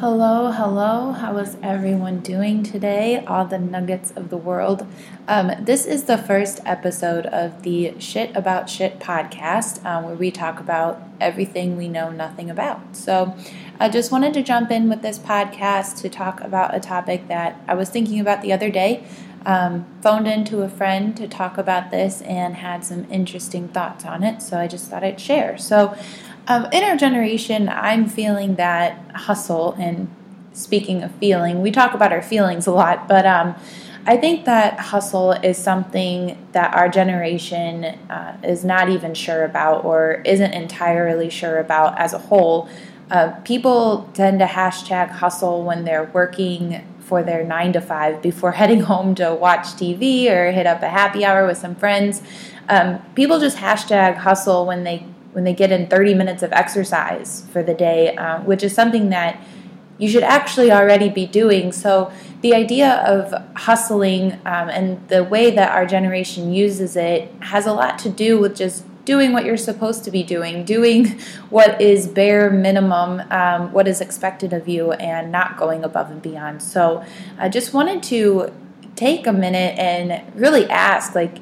[0.00, 1.10] Hello, hello.
[1.10, 3.24] How is everyone doing today?
[3.26, 4.86] All the nuggets of the world.
[5.26, 10.30] Um, this is the first episode of the Shit About Shit podcast, um, where we
[10.30, 12.94] talk about everything we know nothing about.
[12.94, 13.34] So,
[13.80, 17.60] I just wanted to jump in with this podcast to talk about a topic that
[17.66, 19.02] I was thinking about the other day.
[19.44, 24.22] Um, phoned into a friend to talk about this and had some interesting thoughts on
[24.22, 25.58] it, so I just thought I'd share.
[25.58, 25.96] So,
[26.48, 29.74] um, in our generation, I'm feeling that hustle.
[29.78, 30.08] And
[30.52, 33.54] speaking of feeling, we talk about our feelings a lot, but um,
[34.06, 39.84] I think that hustle is something that our generation uh, is not even sure about
[39.84, 42.70] or isn't entirely sure about as a whole.
[43.10, 48.52] Uh, people tend to hashtag hustle when they're working for their nine to five before
[48.60, 52.22] heading home to watch TV or hit up a happy hour with some friends.
[52.70, 55.04] Um, people just hashtag hustle when they
[55.38, 59.10] when they get in 30 minutes of exercise for the day, uh, which is something
[59.10, 59.40] that
[59.96, 61.70] you should actually already be doing.
[61.70, 62.10] So,
[62.40, 67.72] the idea of hustling um, and the way that our generation uses it has a
[67.72, 71.06] lot to do with just doing what you're supposed to be doing, doing
[71.50, 76.20] what is bare minimum, um, what is expected of you, and not going above and
[76.20, 76.60] beyond.
[76.60, 77.04] So,
[77.38, 78.52] I just wanted to
[78.96, 81.38] take a minute and really ask like,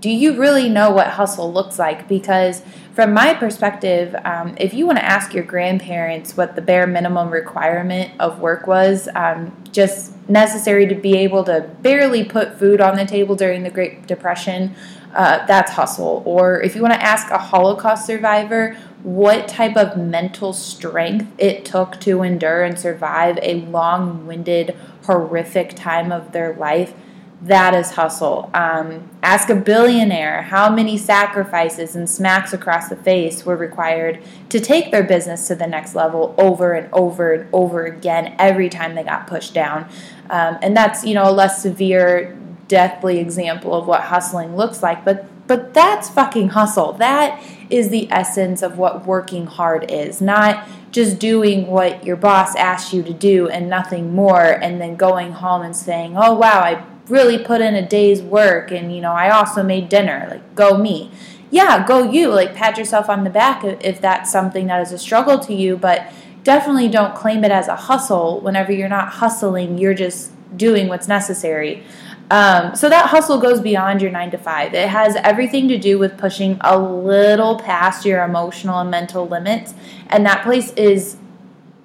[0.00, 2.08] do you really know what hustle looks like?
[2.08, 2.62] Because
[2.94, 7.30] from my perspective, um, if you want to ask your grandparents what the bare minimum
[7.30, 12.96] requirement of work was, um, just necessary to be able to barely put food on
[12.96, 14.74] the table during the Great Depression,
[15.14, 16.22] uh, that's hustle.
[16.24, 21.64] Or if you want to ask a Holocaust survivor what type of mental strength it
[21.64, 26.94] took to endure and survive a long winded, horrific time of their life,
[27.42, 28.50] that is hustle.
[28.52, 34.60] Um, ask a billionaire how many sacrifices and smacks across the face were required to
[34.60, 38.94] take their business to the next level over and over and over again every time
[38.94, 39.88] they got pushed down.
[40.28, 42.38] Um, and that's you know a less severe,
[42.68, 45.04] deathly example of what hustling looks like.
[45.04, 46.92] But but that's fucking hustle.
[46.92, 50.20] That is the essence of what working hard is.
[50.20, 54.96] Not just doing what your boss asked you to do and nothing more, and then
[54.96, 59.00] going home and saying, "Oh wow, I." really put in a day's work and you
[59.00, 61.10] know i also made dinner like go me.
[61.50, 64.98] Yeah go you like pat yourself on the back if that's something that is a
[64.98, 66.12] struggle to you but
[66.44, 71.08] definitely don't claim it as a hustle whenever you're not hustling you're just doing what's
[71.08, 71.82] necessary.
[72.30, 74.72] Um, so that hustle goes beyond your nine to five.
[74.72, 79.74] It has everything to do with pushing a little past your emotional and mental limits
[80.08, 81.16] and that place is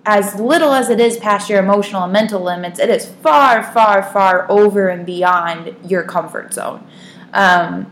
[0.05, 4.03] as little as it is past your emotional and mental limits, it is far, far,
[4.03, 6.85] far over and beyond your comfort zone.
[7.33, 7.91] Um,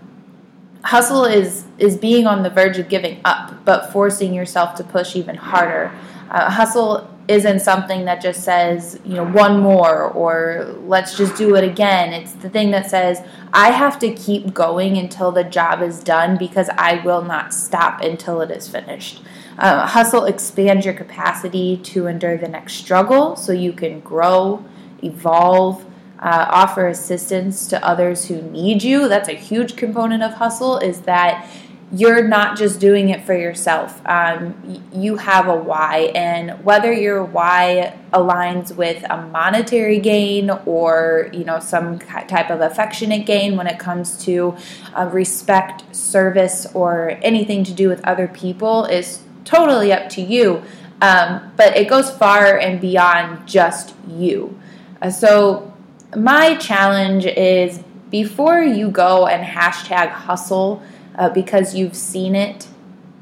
[0.83, 5.15] hustle is is being on the verge of giving up, but forcing yourself to push
[5.15, 5.91] even harder.
[6.29, 11.55] Uh, hustle isn't something that just says, you know, one more or let's just do
[11.55, 12.11] it again.
[12.11, 13.21] It's the thing that says,
[13.53, 18.01] I have to keep going until the job is done because I will not stop
[18.01, 19.21] until it is finished.
[19.57, 24.65] Uh, hustle expands your capacity to endure the next struggle so you can grow,
[25.01, 25.85] evolve,
[26.19, 29.07] uh, offer assistance to others who need you.
[29.09, 31.47] That's a huge component of hustle, is that
[31.93, 34.01] you're not just doing it for yourself.
[34.07, 41.29] Um, you have a why, and whether your why aligns with a monetary gain or
[41.31, 44.55] you know some type of affectionate gain when it comes to
[44.97, 50.63] uh, respect, service, or anything to do with other people is totally up to you.
[51.01, 54.59] Um, but it goes far and beyond just you.
[55.01, 55.71] Uh, so,
[56.15, 60.81] my challenge is before you go and hashtag hustle
[61.15, 62.67] uh, because you've seen it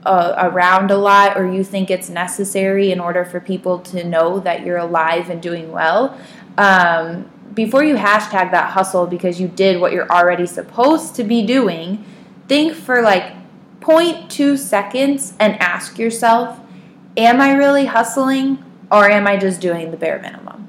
[0.03, 4.39] uh, around a lot or you think it's necessary in order for people to know
[4.39, 6.17] that you're alive and doing well,
[6.57, 11.45] um, before you hashtag that hustle because you did what you're already supposed to be
[11.45, 12.03] doing,
[12.47, 13.33] think for like
[13.81, 16.59] 0.2 seconds and ask yourself,
[17.17, 20.67] am I really hustling or am I just doing the bare minimum?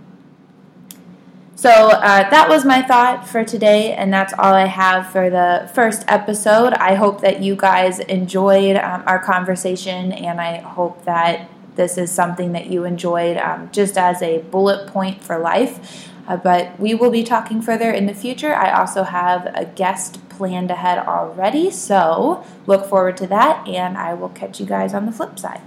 [1.62, 5.70] So uh, that was my thought for today, and that's all I have for the
[5.72, 6.72] first episode.
[6.72, 12.10] I hope that you guys enjoyed um, our conversation, and I hope that this is
[12.10, 16.10] something that you enjoyed um, just as a bullet point for life.
[16.26, 18.52] Uh, but we will be talking further in the future.
[18.52, 24.14] I also have a guest planned ahead already, so look forward to that, and I
[24.14, 25.60] will catch you guys on the flip side.